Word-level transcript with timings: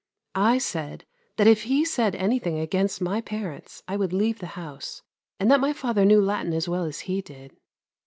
I 0.33 0.57
said 0.57 1.05
that 1.37 1.45
if 1.45 1.61
he 1.61 1.85
said 1.85 2.15
anything 2.15 2.57
against 2.57 3.01
my 3.01 3.21
parents, 3.21 3.83
I 3.87 3.97
would 3.97 4.13
leave 4.13 4.39
the 4.39 4.47
house, 4.57 5.03
and 5.39 5.51
that 5.51 5.59
my 5.61 5.73
father 5.73 6.05
knew 6.05 6.19
Latin 6.21 6.53
as 6.55 6.67
well 6.67 6.85
as 6.85 7.01
he 7.01 7.21
did. 7.21 7.55